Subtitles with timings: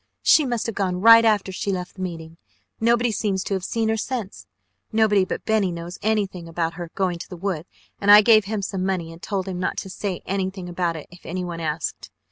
[0.23, 2.37] She must have gone right after she left the meeting.
[2.79, 4.47] Nobody seems to have seen her since.
[4.91, 8.63] Nobody but Benny knows anything about her going to the woods and I gave him
[8.63, 12.09] some money and told him not to say anything about it if anyone asked.